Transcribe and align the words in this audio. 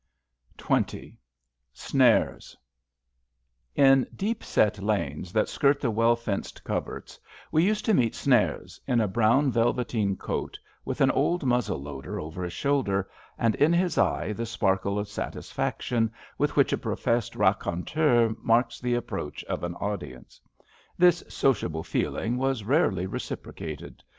S6 0.57 0.79
XX 0.87 1.17
SNARES 1.73 2.57
In 3.75 4.07
deep 4.15 4.43
set 4.43 4.81
lanes 4.81 5.31
that 5.31 5.47
skirt 5.47 5.79
the 5.79 5.91
well 5.91 6.15
fenced 6.15 6.63
coverts 6.63 7.19
we 7.51 7.63
used 7.63 7.85
to 7.85 7.93
meet 7.93 8.15
"Snares," 8.15 8.81
in 8.87 8.99
a 8.99 9.07
brown 9.07 9.51
velveteen 9.51 10.17
coat, 10.17 10.57
with 10.83 11.01
an 11.01 11.11
old 11.11 11.45
muzzle 11.45 11.77
loader 11.79 12.19
over 12.19 12.43
his 12.43 12.51
shoulder, 12.51 13.07
and 13.37 13.53
in 13.53 13.71
his 13.73 13.99
eye 13.99 14.33
the 14.33 14.47
sparkle 14.47 14.97
of 14.97 15.07
satis&ction 15.07 16.09
with 16.39 16.55
which 16.55 16.73
a 16.73 16.79
professed 16.79 17.35
raconteur 17.35 18.35
marks 18.41 18.79
the 18.79 18.95
approach 18.95 19.43
of 19.43 19.63
an 19.63 19.75
audience. 19.75 20.41
This 20.97 21.23
sociable 21.29 21.83
feeling 21.83 22.37
was 22.37 22.63
rarely 22.63 23.05
reciprocated. 23.05 24.01